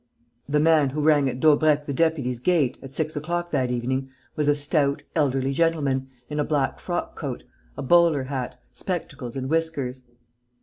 [0.49, 4.09] The man who rang at Daubrecq the deputy's gate, at six o clock that evening,
[4.35, 7.43] was a stout, elderly gentleman, in a black frock coat,
[7.77, 10.01] a bowler hat, spectacles and whiskers.